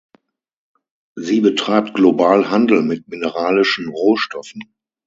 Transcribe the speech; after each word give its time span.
Sie 1.13 1.41
betreibt 1.41 1.93
global 1.93 2.49
Handel 2.49 2.81
mit 2.81 3.07
mineralischen 3.07 3.87
Rohstoffen. 3.87 4.63